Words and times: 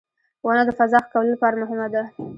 •ونه 0.45 0.63
د 0.67 0.71
فضا 0.79 0.99
ښه 1.03 1.09
کولو 1.11 1.31
لپاره 1.33 1.55
مهمه 1.63 1.87
ده. 1.93 2.03